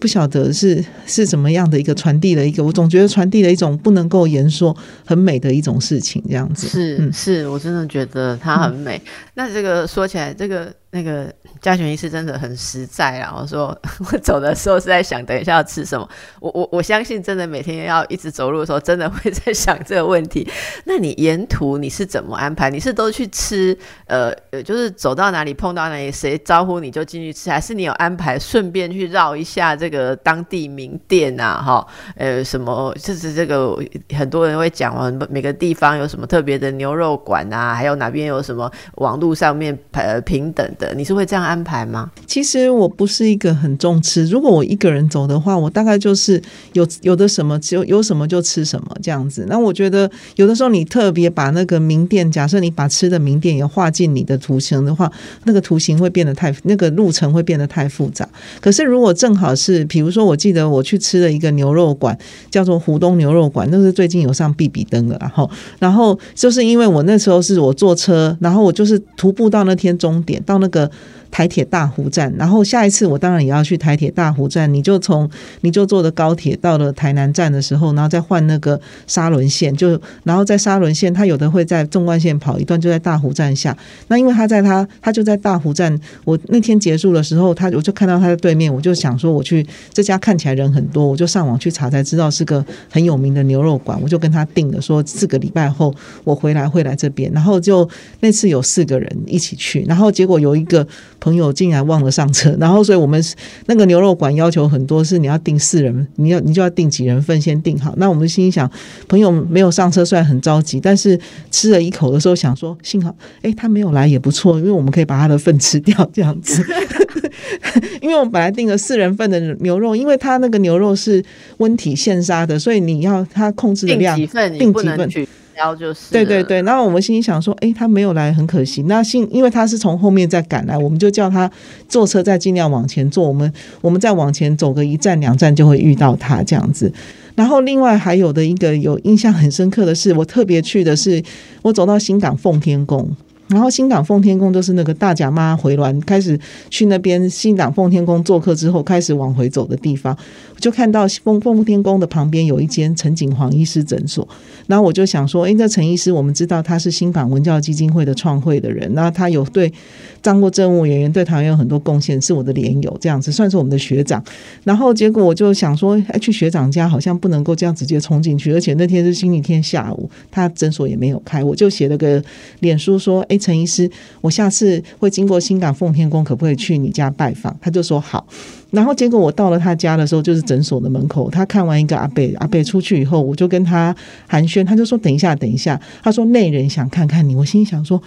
[0.00, 9.02] 不晓得是是怎么样的一个传递的一个，我总觉得传递了一种不能够言说很美的一种事情，这样子是是，我真的觉得它很美。
[9.34, 10.72] 那这个说起来，这个。
[10.90, 13.36] 那个嘉泉医师真的很实在啊！
[13.38, 13.78] 我说
[14.10, 16.08] 我走的时候是在想，等一下要吃什么。
[16.40, 20.48] 我我我相信，真的每天要一直走路的时候，真的会在想这个问题。
[20.86, 22.70] 那你沿途你是怎么安排？
[22.70, 23.76] 你是都去吃？
[24.06, 31.62] 呃呃，就是走到哪里碰到哪里，谁招呼你就进去吃，还是你有安排顺便去绕一下这个当地名店啊？
[31.62, 33.78] 哈，呃，什么就是这个
[34.16, 40.66] 很多人会讲哦，每个地方有什么特别的牛肉馆啊，还有哪边有什么网络上面呃平等。
[40.78, 42.10] 的你是会这样安排吗？
[42.26, 44.26] 其实我不是一个很重吃。
[44.26, 46.40] 如果我一个人走的话，我大概就是
[46.72, 49.44] 有有的什么就有什么就吃什么这样子。
[49.48, 55.10] 那我觉得有的时候你特别把那个名店，假设你把吃的名店也画进你的图形的话，
[55.44, 58.28] 那个图形会变得太那个路程会变得太复杂。
[58.60, 62.16] 可是如果正好是，比如说我记得我去吃了一个牛肉馆，
[62.50, 70.67] 叫做湖东牛肉馆，那是最近有上必比登的，然后然后就是因为我那时候是我坐车，然后我就是徒步到那天终点到那。
[70.68, 70.90] 那个
[71.30, 74.72] 台铁大湖站，然后下一次我当然也要去台铁大湖站。
[74.72, 75.28] 你就从
[75.60, 83.76] 你就坐的高铁到了台南站的时候，然后再换那个沙轮线，就然后在沙轮线，它有的会在纵贯线跑一段，就在大湖站下。
[84.08, 97.30] 那因为他在他他就在大湖站，我那天结束的时候，他我就看到他的对面，我就想说我去这家看起来人很多，我就上网去查才知道是个很有名的牛肉馆，我就跟他订了，说四个礼拜后我回来会来这边。
[97.32, 97.88] 然后就
[98.20, 100.86] 那次有四个人一起去，然后结果有一个。
[101.20, 103.22] 朋友竟然忘了上车，然后所以我们
[103.66, 107.94] 那个牛肉馆要求很多，是你要订四人，你要你就要订几人份先订好。
[107.96, 108.70] 那我们心想，
[109.08, 111.18] 朋友没有上车，虽然很着急，但是
[111.50, 116.64] 吃了一口的时候想说，幸好哎他没有来也不错，因为我们可以把他的份吃掉这样子。
[118.00, 121.22] 因为我们本来订了四人份的牛肉，因为它那个牛肉是
[121.58, 125.08] 温体现杀的，所以你要它控制的量，订几份，
[125.58, 125.78] 订几份。
[125.78, 128.82] 就是对对对，然后我们心里想说，哎，他没有来，很可惜。
[128.82, 131.50] 那幸因为他是从后面再赶来，我们就叫他
[131.88, 133.26] 坐车再尽量往前坐。
[133.26, 136.92] 我们我们再往前走个一站两站就会遇到他这样子。
[137.34, 141.22] 然后另外还有的一个有印象很深刻的是，我特别去的是
[141.62, 143.08] 我走到新港奉天宫。
[143.48, 150.14] 然后新港奉天宫就是那个大甲妈回銮开始去那边新港奉天宫做客之后，开始往回走的地方，
[150.60, 154.26] 就看到奉奉天宫的旁边有一间陈景煌医师诊所。
[154.66, 159.72] 然后我就想说，哎，这陈医师，我们知道他是新港文教基金会的创会的人，那他有对
[160.20, 164.22] 当过政务演员，对台湾有很多贡献，是我的连友，这样子算是我们的学长。
[164.64, 172.22] 然后结果我就想说，哎，去学长家好像不能够这样直接冲进去，而且那天是星期天下午，他诊所也没有开，我就写了个
[172.60, 173.38] 脸书说，哎。
[173.38, 173.90] 陈医师，
[174.20, 177.56] 我下次会经过新港奉天宫，可不可以去你家拜访？
[177.62, 178.26] 他就说好。
[178.70, 181.30] 然后结果我到了他家的时候，就是诊所的门口。
[181.30, 183.94] 他看完一个阿贝，阿贝出去以后，我就跟他
[184.26, 185.80] 寒暄，他就说等一下，等一下。
[186.02, 187.34] 他说内人想看看你。
[187.34, 188.00] 我心想说。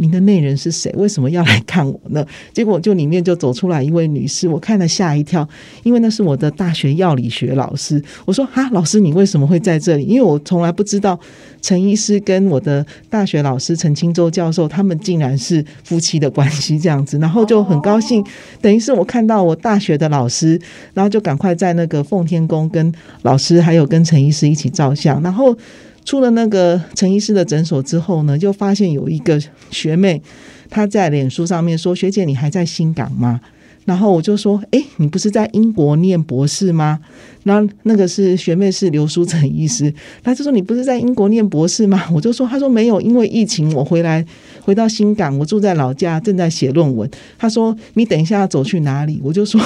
[0.00, 0.92] 你的内人是谁？
[0.96, 2.24] 为什么要来看我呢？
[2.52, 5.44] 结果就里面就走出来一位女士，我看了吓一跳，
[5.82, 8.00] 因为那是我的大学药理学老师。
[8.24, 11.18] 我说：“哈，老师，你为什么会在这里？”因为我从来不知道
[11.60, 18.24] 陈医师跟我的大学老师陈清洲教授他们竟然是夫妻的关系这样子，然后就很高兴，
[18.62, 20.60] 等于是我看到我大学的老师，
[20.94, 22.92] 然后就赶快在那个奉天宫跟
[23.22, 25.56] 老师还有跟陈医师一起照相，然后。
[26.04, 29.38] 出了那个陈医师的诊所之后呢，就发现有一个
[29.70, 30.22] 学妹，
[30.70, 33.38] 她在脸书上面说：“学姐，你还在新港吗？”
[33.88, 37.00] 然后我就说：“哎，你不是在英国念博士吗？”
[37.44, 39.90] 然后那个是学妹是刘淑成医师，
[40.22, 44.22] 他就说：“你不是在英国念博士吗？”我就说：“他说没有，因为疫情我回来
[44.60, 49.58] 回到新港，我住在老家，正在写论文。”他说：“你等一下要走去哪里？”我就说：“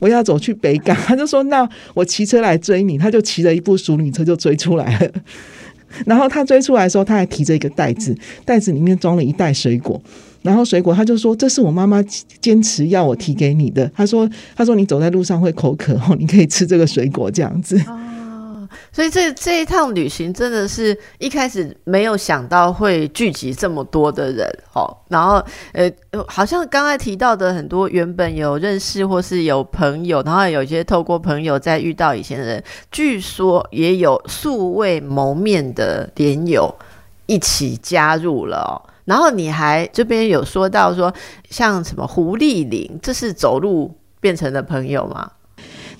[0.00, 5.10] 我要走去北港。”他就说：“那我骑车来追你。”他就骑着一部淑女车就追出来了。
[6.06, 10.00] 然后他追出来的时候，他还提着一个袋子，袋子里面装了一袋水果。
[10.42, 12.00] 然后水果，他就说：“这是我妈妈
[12.40, 17.76] 坚持要我提给你的。”他说：“他说你走在路上会口渴哦，你可以吃这个水果这样子。”，
[18.96, 24.96] 所以这这一趟旅行真的是一开始没有想到会聚集这么多的人哦。
[25.08, 25.34] 然后
[25.74, 25.92] 呃，
[26.26, 36.74] 好像刚才提到的很多原本有认识或是有朋友，然后有一些透过朋友再遇到以前的人，据说也有素未谋面的连友
[37.26, 38.82] 一起加入了。
[39.04, 41.12] 然后你还这边有说到说，
[41.50, 45.32] 像什么胡丽玲，这是走路变成的朋友吗？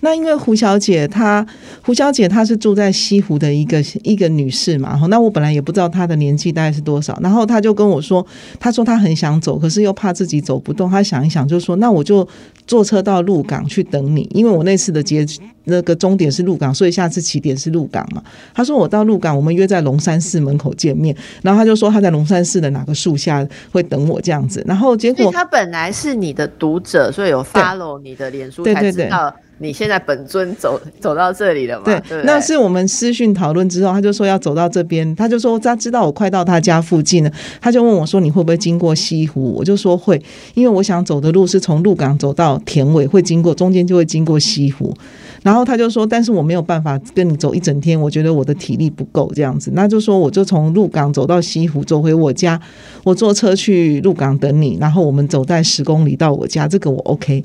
[0.01, 1.47] 那因为胡小姐她，
[1.83, 8.25] 胡小姐她是住在西湖的一个一个女士嘛，哈，那我本来也不知道她的年纪大概是多少，然后她就跟我说，
[8.61, 12.27] 她说她很想走，可是又怕自己走不动，她想一想就说，那我就
[12.67, 15.27] 坐车到鹿港去等你，因为我那次的结。
[15.69, 18.23] 那个终点是鹿港，所以下次起点是鹿港嘛。
[18.55, 21.13] 她说我到鹿港，我们约在龙山寺门口见面。
[21.43, 24.63] 然后她就说她在龙山寺的哪个树下会等我这样子。
[24.65, 31.85] 然后结果她本来是你的读者，所以有 follow 你的脸书，才知道你现在本尊走走到这里了嘛？
[31.85, 39.55] 对，那是我们私讯讨论之后，他就说要走到这边，他就说他知道我快到他家附近了，他就问我说你会不会经过西湖？
[39.55, 40.21] 我就说会，
[40.55, 44.95] 因为我想走的路是从鹿港走到田尾，会经过中间就会经过西湖。
[45.43, 49.71] 然后他就说：“但是我没有办法跟你走一整天，我觉得我的体力不够这样子。
[49.75, 52.61] 那就说我就从鹿港走到西湖，走回我家，
[53.05, 57.45] 我坐车去鹿港等你，然后我们走在十公里到我家，这个我 OK。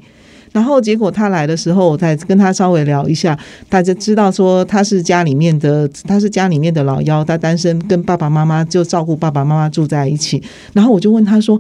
[0.51, 3.37] 然后结果他来的时候，我再跟他稍微聊一下，
[3.69, 10.41] 大家知道说他是家里面的，他是家里面的老幺，他单身，跟爸爸妈妈就照顾爸爸妈妈住在一起。
[10.73, 11.59] 然后我就问他说。”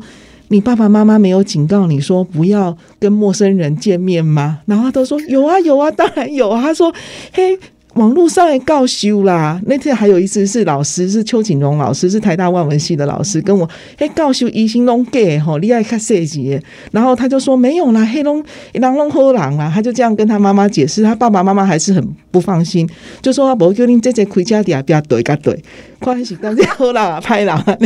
[0.51, 4.59] 你爸爸妈妈没有警告你说不要跟陌生人见面吗？
[4.65, 6.61] 然后他都说有啊有啊，当然有啊。
[6.61, 6.93] 他说
[7.31, 7.57] 嘿。
[7.95, 16.57] 网络上也告修啦，那天还有一次是老师，是邱景荣老师，是台大外文系的老师，跟我嘿告修疑心弄 gay 吼，你爱看设计，
[16.91, 18.41] 然后他就说没有啦，黑龙
[18.75, 22.01] 狼龙喝狼啦，他就这样跟他妈妈解释，他爸爸妈妈还是很
[22.31, 22.89] 不放心，
[23.21, 25.61] 就说不叫你这这开家底不要对个对，
[25.99, 27.77] 关系当这喝狼啊拍狼啊，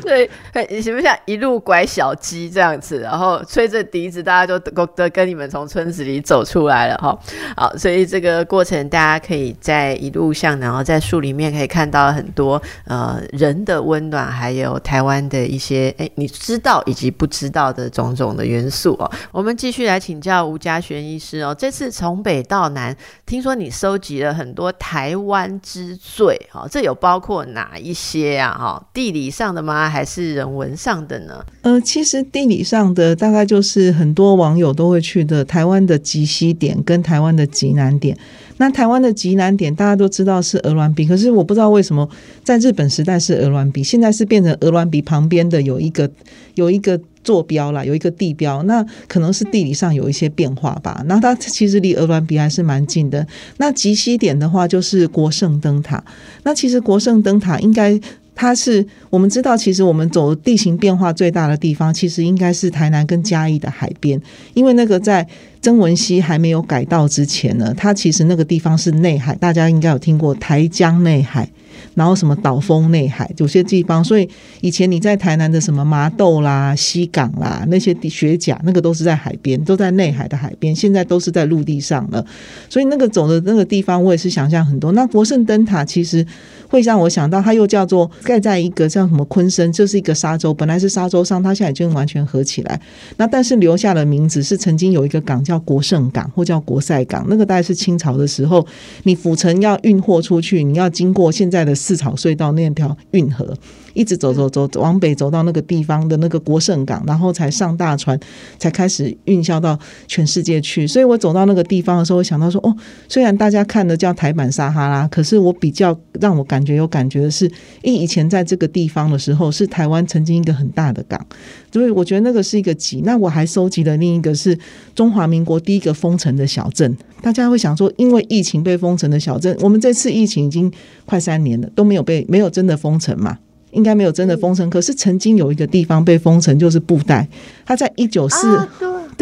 [0.02, 7.18] 对，行不像一路拐小鸡这样子，然后吹着笛子，大家就都都跟你们从村子里走出来了哈，
[7.54, 8.22] 好，所以这。
[8.22, 19.10] 个过程，大家可以在一路上，然后在树里面可以看到很多呃人的温暖，还有台湾的一些哎你知道以及不知道的种种的元素哦。
[19.32, 21.52] 我们继续来请教吴家璇医师哦。
[21.52, 28.56] 这次从北到南，听说你收集了很多台湾之最哦，这有包括哪一些啊？
[28.56, 29.88] 哈，地理上的吗？
[29.88, 31.44] 还是人文上的呢？
[31.62, 38.16] 呃，其实地理上的大概就是很多网友都会去的台湾的极西点跟台湾的极南点。
[38.58, 42.08] 那台湾的极南点大家都知道是鹅銮鼻，可是我不知道为什么
[42.44, 46.08] 在日本时代是鹅銮鼻，现在是变成鹅銮鼻旁边的有一个
[46.54, 51.02] 有一个坐标了，有一个地标，那可能是地理上有一些变化吧。
[51.06, 53.26] 那它其实离鹅銮鼻还是蛮近的。
[53.56, 56.04] 那极西点的话就是国圣灯塔，
[56.44, 58.00] 那其实国圣灯塔应该。
[58.34, 64.20] 它是我们知道，其实我们走地形变化最大的地方，其实应该是台南跟嘉义的海边，
[64.54, 65.26] 因为那个在
[65.60, 71.48] 曾文溪还没有改道之前呢，它其实那个地方是内海，大家应该有听过台江内海。
[71.94, 74.28] 然后什么岛风内海有些地方，所以
[74.60, 80.74] 以前你在台南的什么麻豆啦、西港啦那些雪甲，那个都是在海边，都在内海的海边。
[80.74, 82.24] 现在都是在陆地上了，
[82.68, 84.92] 所以那个走的那个地方，我也是想象很多。
[84.92, 86.26] 那国盛灯塔其实
[86.68, 92.80] 会让我想到，它又叫做盖在一个像什么昆生，这是一个沙洲，本来是沙洲上，它现在已经完全合起来。
[93.16, 98.66] 那但是留下的名字是曾经有一个港叫国盛港，或叫国赛港，那个大概是清朝的时候，
[99.04, 101.72] 你府城要运货出去，你要经过现在的。
[101.82, 103.56] 市场隧道那条运河。
[103.94, 108.18] 一直走走走往北走到那个地方的那个国盛港，然后才上大船，
[108.58, 110.86] 才开始运销到全世界去。
[110.86, 112.74] 所以我走到那个地方的时候，我想到说，哦，
[113.08, 117.46] 虽然大家看的叫台版撒哈拉，可是我比较让我感觉有感觉的是，
[117.82, 121.24] 因为以前在这个地方的时候，是台湾曾经一个很大的港，
[121.72, 123.02] 所以我觉得那个是一个集。
[123.04, 124.58] 那我还收集了另一个是
[124.94, 126.96] 中华民国第一个封城的小镇。
[127.20, 130.70] 大家会想说，因为疫情被封城的小镇，我们这次疫情已经
[131.04, 133.38] 快三年了，都没有被没有真的封城嘛？
[133.72, 137.28] 应该没有真的封城，可是曾经有一个地方被封城，就是布袋。
[137.66, 138.68] 它在一九四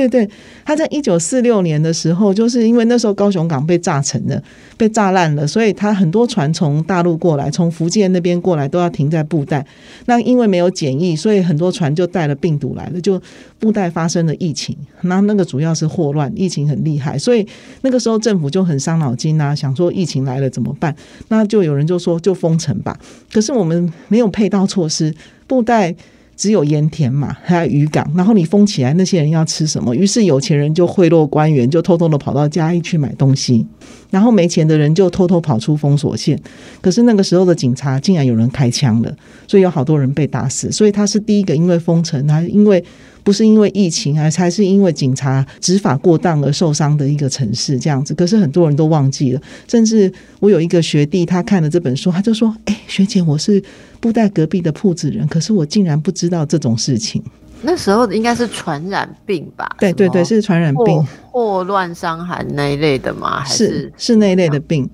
[0.01, 0.31] 对对，
[0.65, 4.43] 他在一九四六年的时候，就是因为那时候高雄港被炸沉了，
[4.79, 9.67] 被炸烂了，所以他很多船从大陆过来，从福建那边过来都要停在布袋。
[10.07, 13.21] 那因为没有检疫，所以很多船就带了病毒来了，就
[13.59, 14.75] 布袋发生了疫情。
[15.03, 17.47] 那那个主要是霍乱，疫情很厉害，所以
[17.83, 20.97] 那个时候政府就很伤脑筋啊，想说疫情来了怎么办？
[21.29, 22.99] 那就有人就说就封城吧。
[23.31, 25.15] 可是我们没有配套措施，
[25.47, 25.95] 布袋。
[26.41, 29.95] 只有盐田嘛，还有渔港，然后你封起来，那些人要吃什么？
[29.95, 33.67] 于是有钱人就贿赂官员，就偷偷的跑到嘉义去买东西，
[34.09, 36.41] 然后没钱的人就偷偷跑出封锁线。
[36.81, 39.15] 可是那个时候的警察竟然有人开枪了，
[39.47, 40.73] 所以有好多人被打死。
[40.73, 42.83] 所以他是第一个因为封城，他因为。
[43.23, 48.15] 不是因为疫情，还才是因为警察执法过当而受伤的一个城市，这样子。
[48.15, 53.63] 可是很多人都忘记了，甚至我有一个学弟，他看了这本书，他就说：“哎，学姐，我是
[54.01, 57.23] 布袋隔壁的铺子人，可是我竟然不知道这种事情。”
[57.63, 59.69] 那时候应该是传染病吧？
[59.79, 63.45] 对对对，是传染病，霍乱、伤寒那一类的吗？
[63.45, 64.89] 是是那一类的病。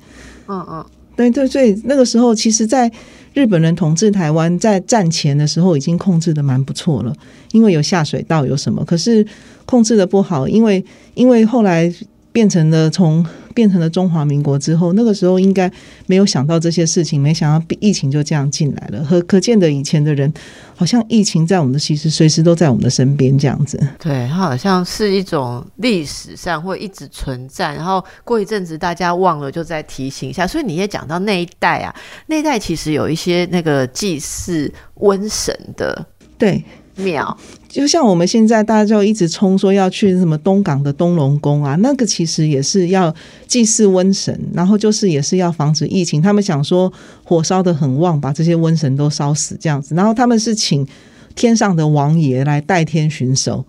[0.48, 0.84] 嗯嗯，
[1.16, 2.90] 对对，所以那个时候，其实，在
[3.32, 7.12] 日本人统治台湾在战前的时候已经控制的蛮不错了，
[7.52, 9.26] 因为有下水道有什么，可是
[9.64, 11.92] 控制的不好，因为因为后来
[12.36, 13.24] 变成了从
[13.54, 15.72] 变成了中华民国之后，那个时候应该
[16.04, 20.30] 没有想到这些事情，没想到疫情就这样进来了，和可见的以前的人。
[20.78, 23.80] 好像疫情在我们的其实随时都在我们的身边这样子。
[23.98, 30.46] 对，它好像是一种历史上会一直存在，然后过一阵子大家忘了就再提醒一下。
[30.46, 36.04] 所以你也讲到那一代啊，那一代其实有一些那个祭祀瘟神的
[36.36, 36.62] 对
[36.96, 37.36] 庙。
[37.68, 43.14] 就像我们现在大家就一直冲说要去什么东港的东龙宫啊，那个其实也是要
[43.46, 46.22] 祭祀瘟神，然后就是也是要防止疫情。
[46.22, 46.90] 他们想说
[47.22, 49.94] 火烧的很旺，把这些瘟神都烧死这样子。
[49.94, 50.86] 然后他们是请
[51.34, 53.62] 天上的王爷来代天巡守，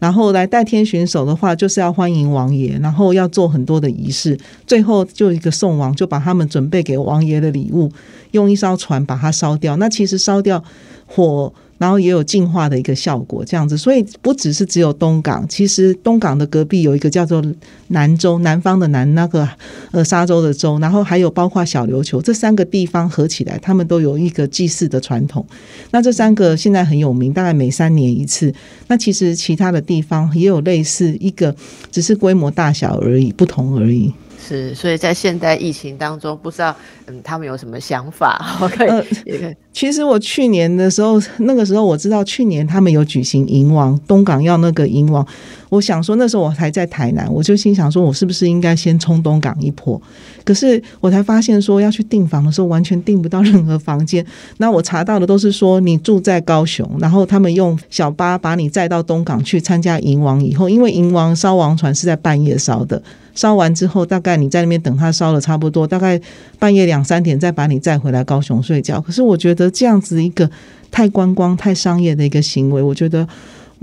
[0.00, 7.92] 然后来代天巡守的话，就是要欢迎王爷，然后要做很多的仪式，最后就一个送王，就把他们准备给王爷的礼物，
[8.32, 9.76] 用一艘船把它烧掉。
[9.76, 10.64] 那其实烧掉
[11.06, 11.52] 火。
[11.82, 17.44] 然后也有净化的一个效果，这样子，所以不只是只有东港，其实东港的隔壁有一个叫做
[17.88, 19.48] 南州，南方的南那个
[19.90, 25.44] 呃沙洲的洲，然后还有包括小琉球这三个地方合起来，他们都有一个祭祀的传统。
[25.90, 28.54] 那这三个现在很有名，大概每三年一次。
[28.86, 31.52] 那其实其他的地方也有类似一个，
[31.90, 34.12] 只是规模大小而已，不同而已。
[34.46, 36.74] 是，所以在现代疫情当中，不知道
[37.06, 38.44] 嗯他们有什么想法？
[38.76, 39.56] 可以。
[39.72, 45.26] 其实我去年的时候，那个时候我知道去年他们有举行银王东港要那个银王，
[45.72, 50.00] 我想说那时候我还在台南，我就心想说，我是不是应该先冲东港一波？
[50.44, 54.24] 可是我才发现说要去订房的时候，完全订不到任何房间。
[54.58, 63.02] 那我查到的都是说你住在高雄，然后他们用小巴把你载到东港去参加银王以后，因为银王烧王船是在半夜烧的，
[63.34, 66.20] 烧完之后大概你在那边等他烧了差不多，大概
[66.58, 69.00] 半夜两三点再把你载回来高雄睡觉。
[69.00, 69.72] 可是我觉得。
[69.72, 70.48] 这样子一个
[70.90, 73.26] 太观光、太商业的一个行为，我觉得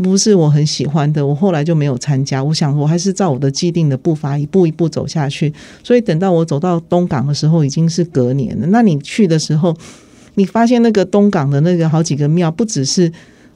[0.01, 1.25] 不是我很喜欢的。
[1.25, 2.43] 我后来就没有参加。
[2.43, 5.53] 我想，我还是照我的既定的步伐，一步一步走下去。
[5.83, 8.67] 所以等到我走到东港的时候，已经是隔年了。
[8.67, 9.75] 那你去的时候，
[10.35, 13.11] 你发现那个东港的那个好几个庙，不只是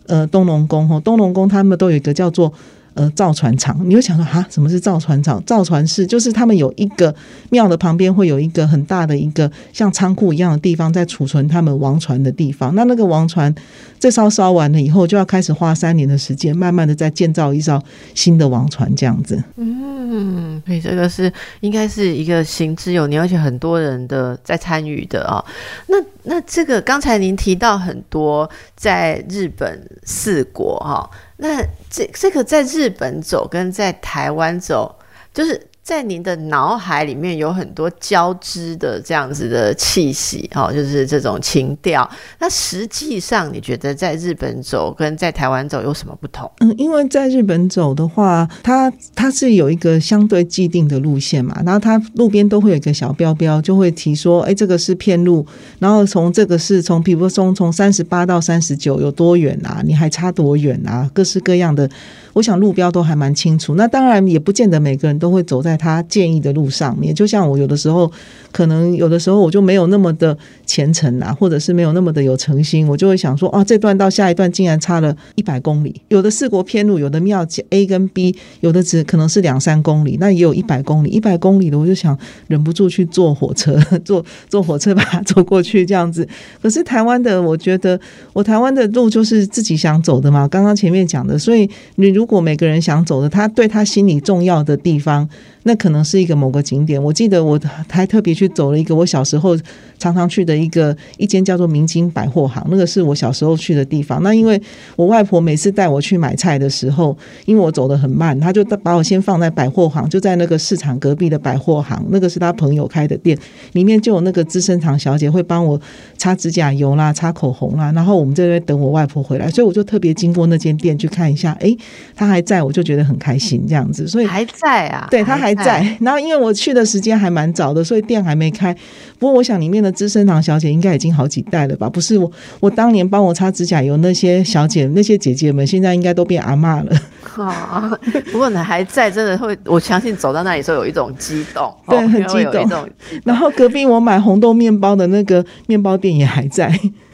[0.08, 2.54] 呃东龙宫哦，东龙宫他们都有一个叫做。
[2.96, 5.44] 呃，造船厂，你会想说哈，什么是造船厂？
[5.46, 7.14] 造船是就是他们有一个
[7.50, 12.76] 庙的旁边会有一个很大的一个像仓库一样的地方，在储存他们王船的地方。
[12.76, 13.54] 那那个王船
[14.00, 17.82] 这艘烧完了以后，就要开始花三年的时间，慢慢的再建造一艘
[18.14, 19.44] 新的王船这样子。
[19.56, 21.32] 嗯，所以这个是
[21.62, 25.44] 应该是一个行之有年，而且很多人的在参与的啊。
[25.88, 31.10] 那那这个刚才您提到很多在日本四国哈。
[31.38, 34.96] 那这这个在日本走跟在台湾走，
[35.34, 35.68] 就是。
[35.84, 42.10] 在您的脑海里面有很多交织的这样子的气息，哦，就是这种情调。
[42.40, 46.50] 那实际上，你觉得在日本走跟在台湾走有什么不同？
[46.62, 55.46] 嗯，因为在日本走的话，它它是有一个相对既定的路线嘛，然后它路边都会有一个小标标，就会提说，哎，这个是片路，
[55.80, 59.82] 然后从这个是从，比如说从三十八到三十九有多远啊？
[59.84, 61.12] 你还差多远啊？
[61.14, 61.90] 各式各样的，
[62.34, 63.76] 我想路标都还蛮清楚。
[63.76, 65.74] 那当然也不见得每个人都会走在。
[65.84, 67.14] 他建议的路上面。
[67.14, 68.10] 就像我有的时候，
[68.52, 82.18] 可能有的时候我就没有那么的虔诚啊，或者是没有那么的有诚心，我就会想说，啊，这段到下一段竟然差了一百公里，有的四国偏路，有的庙 A 跟 B，有的只可能是两三公里，那也有一百公里，一百公里的，我就想
[82.48, 86.28] 忍不住去坐火车， 坐坐火车把它坐过去这样子。
[86.62, 88.00] 可是台湾的，我觉得
[88.32, 95.28] 我台湾的路就是自己想走的嘛，刚刚前面讲的，所以你如如果每个人想走的，他对他心里重要的地方。
[95.64, 97.60] 那可能是一个某个景点，我记得我
[97.90, 99.58] 还特别去走了一个我小时候
[99.98, 104.22] 常常去的一个一间叫做明金百货行，那个是我小时候去的地方。
[104.22, 104.62] 那因为
[104.98, 113.38] 我外婆每次带我去买菜的时候，因为我走得很慢，她就把我先放在百货行，就在那个市场隔壁的百货行，那个是她朋友开的店，
[113.72, 115.80] 里面就有那个资生堂小姐会帮我
[116.18, 121.74] 擦指甲油啦、擦口红啦，然后我们在那边等我外婆回来，所以我就特别经过那间店去看一下，哎，
[122.14, 124.06] 她还在，我就觉得很开心这样子。
[124.06, 125.08] 所以还在啊？
[125.10, 125.53] 对，她还。
[125.56, 128.74] 在，然后因为我去的时间还蛮早的，所以店还没开。
[129.20, 131.90] 不过我想里面的资生堂小姐应该已经好几代了吧？
[131.90, 136.92] 不是我，我当年帮我擦指甲油那些小姐、那些姐姐们，现在应该都变阿妈了。
[137.38, 137.92] 啊，
[138.32, 142.90] 不过你还在，真的会，我相信走到那里时候有一种激动， 对，很激动。
[143.24, 146.72] 然后隔壁我买红豆面包的那个面包店也还在。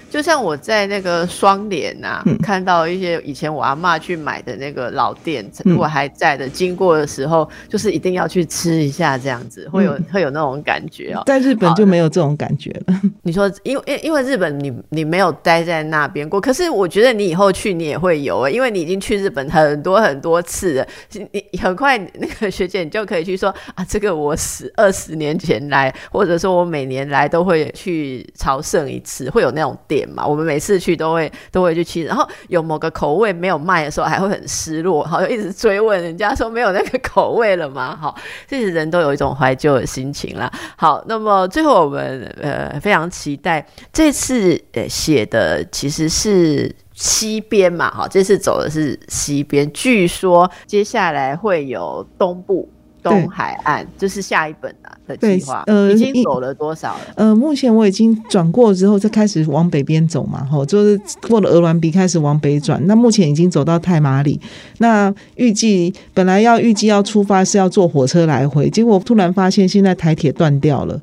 [0.10, 11.22] 就像我在那个双联呐，看到一些以前我阿妈去买的那个老店，如果还在的，经过的时候，就是一定要去吃一下，这样子会有会有那种感觉哦。
[11.28, 13.00] 在日本就没有这种感觉了。
[13.22, 29.99] 你说，因为因因为日本你你没有待在那边过，可是我觉得你以后去你也会有，因为你已经去日本很多很多次了，你很快那个学姐你就可以去说啊，这个我十二十年前来，或者说我每年来都会去朝圣一次，会有那种店。
[30.08, 37.98] 嘛，我们每次去都会都会去吃，然后有某个口味没有卖的时候，还会很失落，好像一直追问人家说没有那个口味了吗？
[38.00, 38.16] 好，
[38.48, 40.52] 这些人都有一种怀旧的心情啦。
[40.78, 52.70] 好，那么最后我们呃非常期待这次呃写的其实是西边嘛，哈，这次走的是西边，据说接下来会有东部。
[53.02, 57.00] 东海岸就是下一本啊的计划，呃，已经走了多少了？
[57.16, 62.80] 呃，目前我已经转过之后，再开始往北边走嘛，吼，就是过了鹅銮鼻开始往北转。
[62.88, 64.40] 那目前已经走到太马里，
[64.80, 71.00] 那预计本来要预计要出发是要坐火车来回，结果突然发现现在台铁断掉了。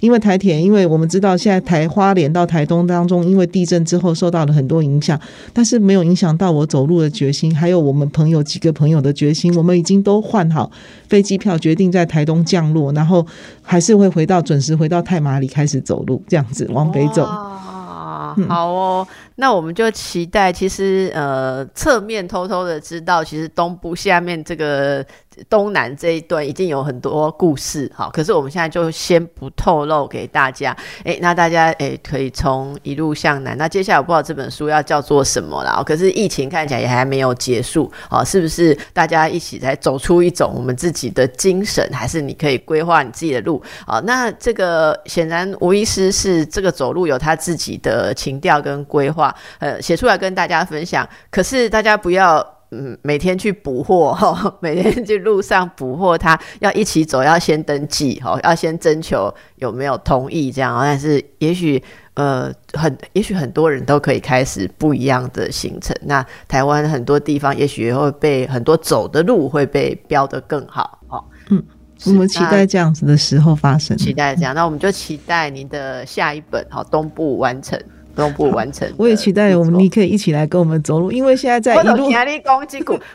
[0.00, 5.18] 因为台铁，因为我们知道现在台花莲到台东当中，因为地震之后受到了很多影响，
[5.52, 10.70] 但是没有影响到我走路的决心，还有我们朋友几个朋友的决心，我们已经都换好
[11.08, 13.26] 飞机票，决定在台东降落，然后
[13.62, 17.24] 还是会回到准时回到太马里开始走路，这样子往北走。
[18.48, 19.06] 好哦，
[19.40, 25.04] 那我们就期待，其实呃，侧面偷偷的知道，其实东部下面这个。
[25.48, 30.76] 东南这一段已经有很多故事，好，可是我们现在就先不透露给大家。
[31.02, 33.56] 哎，那大家哎可以从一路向南。
[33.56, 38.76] 那接下来我不知道这本书要叫做什么了，可是疫情看起来也还没有结束，哦，是不是？
[38.92, 43.62] 大家一起来走出一种我们自己的精神，还是你可以规划你自己的路？
[43.86, 51.08] 啊，那这个显然吴医师是这个走路有他自己的情调跟规划，呃，写出来跟大家分享。
[51.30, 52.44] 可是大家不要。
[52.72, 60.78] 嗯，每天去捕获哈， 每天去路上捕获它要一起走，要先登记哈，要先征求有没有同意这样。
[60.80, 61.82] 但是也许
[62.14, 65.96] 呃很，也许很多人都可以开始不一样的行程。
[66.02, 71.24] 那台湾很多地方也许会被很多走的路会被标得更好哦。
[71.48, 71.60] 嗯，
[72.06, 74.54] 我们期待这样子的时候发生，期待这样。
[74.54, 77.76] 那我们就期待您的下一本好东部完成。
[78.14, 82.10] 东部完成，我也期待我们你可以一起来跟我们走路，因为现在在一路。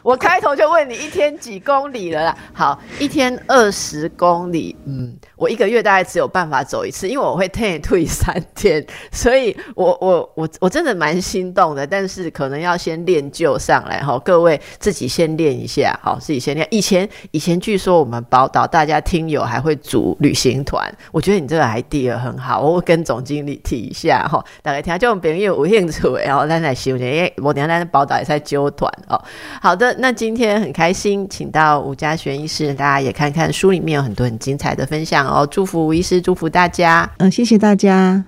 [0.01, 2.37] 我开头就问你一天几公里了啦？
[2.53, 4.75] 好，一天二十公里。
[4.85, 14.17] 嗯，我一个月大概只有办法走一次，因为我会退退三天，所以我我我我真的蛮心动的，但是可能要先练就上来哈。
[14.19, 16.65] 各位自己先练一下，好，自己先练。
[16.71, 24.85] 以前以前据说我们宝岛大家听友还会组旅行团，我觉得你这个 idea 很好，我会跟总经理提一下哈，大概。
[24.85, 29.21] 听众朋友有兴趣，然后咱来收听，因为我等下咱宝岛也在揪团哦。
[29.61, 35.45] 好的，那今天很开心，请到吴家璇医师，大家也看看书里面有很多很精彩的分享哦。
[35.49, 38.23] 祝福吴医师，祝福大家，嗯，谢谢大家。